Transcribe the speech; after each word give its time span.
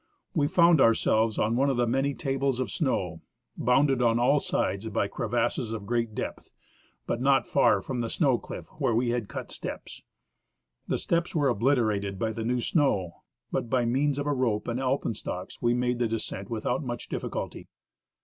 We 0.33 0.47
found 0.47 0.81
ourselves 0.81 1.37
on 1.37 1.55
one 1.55 1.69
of 1.69 1.77
the 1.77 1.85
many 1.85 2.15
tables 2.15 2.59
of 2.59 2.71
snow, 2.71 3.21
bounded 3.55 4.01
on 4.01 4.17
all 4.17 4.39
sides 4.39 4.87
by 4.87 5.07
crevasses 5.07 5.71
of 5.73 5.85
great 5.85 6.15
depth, 6.15 6.49
but 7.05 7.21
not 7.21 7.45
far 7.45 7.83
from 7.83 8.01
the 8.01 8.09
snow 8.09 8.39
cliff 8.39 8.65
where 8.79 8.95
we 8.95 9.11
had 9.11 9.29
cut 9.29 9.51
steps. 9.51 10.01
The 10.87 10.97
steps 10.97 11.35
were 11.35 11.49
obliterated 11.49 12.17
by 12.17 12.31
the 12.31 12.43
new 12.43 12.61
snow, 12.61 13.21
but 13.51 13.69
by 13.69 13.85
means 13.85 14.17
of 14.17 14.25
a 14.25 14.33
rope 14.33 14.67
and 14.67 14.79
alpenstocks 14.79 15.61
we 15.61 15.75
made 15.75 15.99
the 15.99 16.07
descent 16.07 16.49
without 16.49 16.81
much 16.83 17.07
difficulty. 17.07 17.67